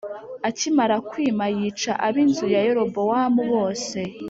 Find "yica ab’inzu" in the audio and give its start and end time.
1.57-2.45